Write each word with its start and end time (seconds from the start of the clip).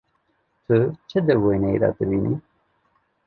Tu 0.65 0.77
çi 1.09 1.19
di 1.27 1.35
wêneyê 1.43 1.77
de 1.81 1.89
dibînî? 1.97 2.33